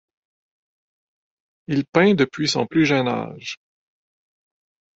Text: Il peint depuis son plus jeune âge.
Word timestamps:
Il 1.67 1.85
peint 1.85 2.15
depuis 2.15 2.47
son 2.47 2.65
plus 2.65 2.87
jeune 2.87 3.07
âge. 3.07 3.57